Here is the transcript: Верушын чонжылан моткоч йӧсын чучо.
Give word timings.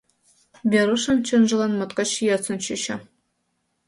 Верушын 0.71 1.17
чонжылан 1.27 1.71
моткоч 1.75 2.09
йӧсын 2.27 2.57
чучо. 2.65 2.95